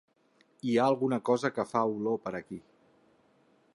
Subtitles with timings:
[0.69, 2.59] Hi ha alguna cosa que fa olor per aquí.